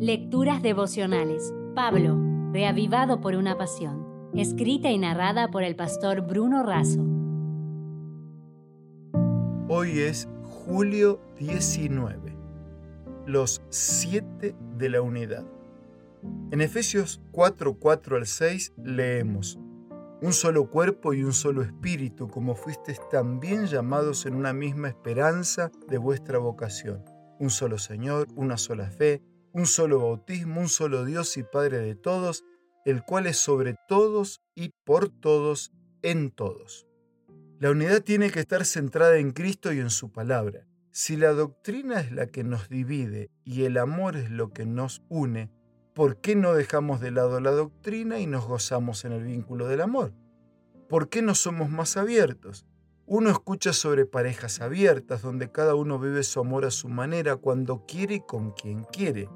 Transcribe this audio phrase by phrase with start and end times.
[0.00, 1.52] Lecturas devocionales.
[1.74, 2.16] Pablo,
[2.52, 4.30] reavivado por una pasión.
[4.32, 7.04] Escrita y narrada por el pastor Bruno Razo.
[9.68, 12.32] Hoy es julio 19.
[13.26, 15.44] Los siete de la unidad.
[16.52, 19.58] En Efesios 4, 4 al 6 leemos,
[20.22, 25.72] Un solo cuerpo y un solo espíritu, como fuisteis también llamados en una misma esperanza
[25.88, 27.02] de vuestra vocación.
[27.40, 29.22] Un solo Señor, una sola fe
[29.52, 32.44] un solo bautismo, un solo Dios y Padre de todos,
[32.84, 36.86] el cual es sobre todos y por todos en todos.
[37.58, 40.66] La unidad tiene que estar centrada en Cristo y en su palabra.
[40.90, 45.02] Si la doctrina es la que nos divide y el amor es lo que nos
[45.08, 45.50] une,
[45.94, 49.80] ¿por qué no dejamos de lado la doctrina y nos gozamos en el vínculo del
[49.80, 50.12] amor?
[50.88, 52.64] ¿Por qué no somos más abiertos?
[53.10, 57.86] Uno escucha sobre parejas abiertas donde cada uno vive su amor a su manera, cuando
[57.86, 59.30] quiere y con quien quiere.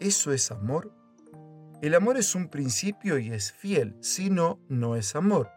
[0.00, 0.92] ¿Eso es amor?
[1.80, 5.48] El amor es un principio y es fiel, si no, no es amor.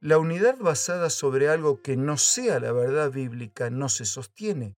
[0.00, 4.76] La unidad basada sobre algo que no sea la verdad bíblica no se sostiene.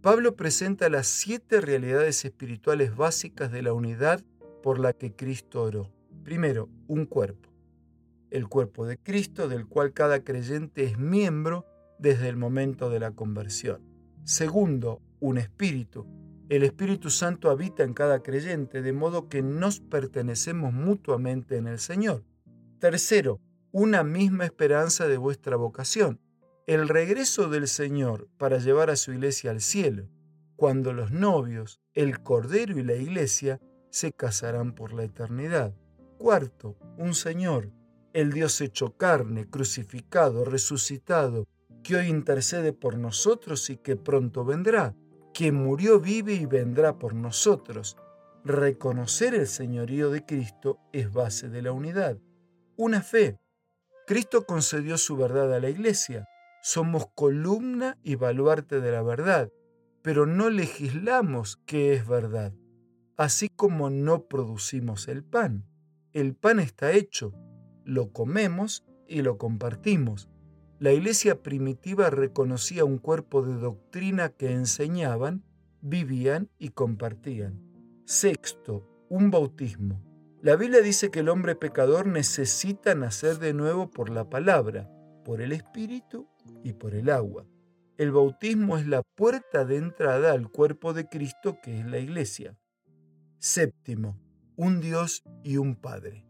[0.00, 4.22] Pablo presenta las siete realidades espirituales básicas de la unidad
[4.62, 5.92] por la que Cristo oró.
[6.22, 7.47] Primero, un cuerpo.
[8.30, 11.66] El cuerpo de Cristo del cual cada creyente es miembro
[11.98, 13.82] desde el momento de la conversión.
[14.24, 16.06] Segundo, un espíritu
[16.48, 21.78] el Espíritu Santo habita en cada creyente, de modo que nos pertenecemos mutuamente en el
[21.78, 22.24] Señor.
[22.78, 23.38] Tercero,
[23.70, 26.20] una misma esperanza de vuestra vocación,
[26.66, 30.08] el regreso del Señor para llevar a su iglesia al cielo,
[30.56, 35.74] cuando los novios, el Cordero y la iglesia se casarán por la eternidad.
[36.16, 37.70] Cuarto, un Señor,
[38.12, 41.46] el Dios hecho carne, crucificado, resucitado,
[41.82, 44.94] que hoy intercede por nosotros y que pronto vendrá
[45.38, 47.96] quien murió vive y vendrá por nosotros.
[48.44, 52.18] Reconocer el señorío de Cristo es base de la unidad.
[52.76, 53.36] Una fe.
[54.04, 56.26] Cristo concedió su verdad a la iglesia.
[56.60, 59.48] Somos columna y baluarte de la verdad,
[60.02, 62.52] pero no legislamos qué es verdad,
[63.16, 65.68] así como no producimos el pan.
[66.12, 67.32] El pan está hecho,
[67.88, 70.28] lo comemos y lo compartimos.
[70.78, 75.42] La iglesia primitiva reconocía un cuerpo de doctrina que enseñaban,
[75.80, 77.62] vivían y compartían.
[78.04, 80.02] Sexto, un bautismo.
[80.42, 84.90] La Biblia dice que el hombre pecador necesita nacer de nuevo por la palabra,
[85.24, 86.28] por el Espíritu
[86.62, 87.46] y por el agua.
[87.96, 92.58] El bautismo es la puerta de entrada al cuerpo de Cristo que es la iglesia.
[93.38, 94.20] Séptimo,
[94.56, 96.27] un Dios y un Padre.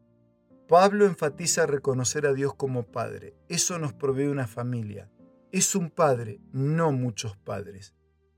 [0.68, 3.34] Pablo enfatiza reconocer a Dios como Padre.
[3.48, 5.10] Eso nos provee una familia.
[5.50, 7.94] Es un Padre, no muchos padres.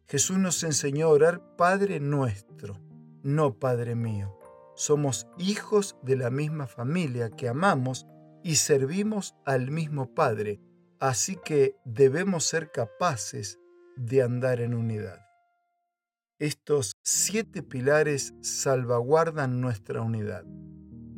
[0.06, 2.80] Jesús nos enseñó a orar Padre nuestro,
[3.24, 4.38] no Padre mío.
[4.76, 8.06] Somos hijos de la misma familia que amamos
[8.44, 10.60] y servimos al mismo Padre,
[11.00, 13.58] así que debemos ser capaces
[13.96, 15.19] de andar en unidad.
[16.38, 20.44] Estos siete pilares salvaguardan nuestra unidad.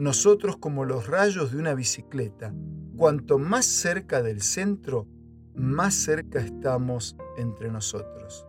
[0.03, 2.53] Nosotros como los rayos de una bicicleta,
[2.97, 5.07] cuanto más cerca del centro,
[5.55, 8.45] más cerca estamos entre nosotros.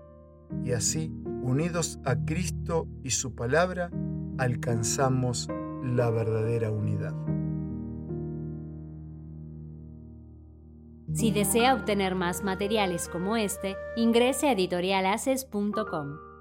[0.63, 1.11] Y así,
[1.43, 3.91] unidos a Cristo y su palabra,
[4.39, 5.47] alcanzamos
[5.83, 7.13] la verdadera unidad.
[11.13, 16.32] Si desea obtener más materiales como este, ingrese a editorialaces.com.